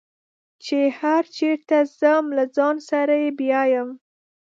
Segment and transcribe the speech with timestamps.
[0.65, 3.89] چې هر چېرته ځم له ځان سره یې بیایم.